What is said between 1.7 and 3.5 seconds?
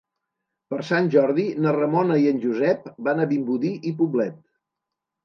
Ramona i en Josep van a